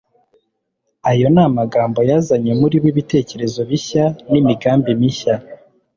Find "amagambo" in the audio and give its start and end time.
1.47-1.99